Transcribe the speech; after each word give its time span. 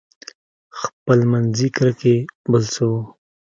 خپلمنځي 0.79 1.67
کرکې 1.75 2.15
بل 2.51 2.63
څه 2.73 2.83
وو. 2.91 3.01